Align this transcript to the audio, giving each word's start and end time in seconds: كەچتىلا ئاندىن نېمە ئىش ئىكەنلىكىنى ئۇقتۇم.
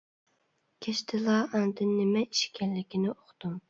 كەچتىلا 0.85 1.37
ئاندىن 1.45 1.95
نېمە 2.01 2.27
ئىش 2.27 2.45
ئىكەنلىكىنى 2.51 3.19
ئۇقتۇم. 3.19 3.59